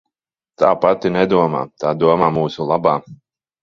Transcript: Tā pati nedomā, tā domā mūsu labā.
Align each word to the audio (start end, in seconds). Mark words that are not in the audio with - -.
Tā 0.63 0.71
pati 0.85 1.13
nedomā, 1.19 1.63
tā 1.85 1.95
domā 2.07 2.35
mūsu 2.43 2.71
labā. 2.75 3.01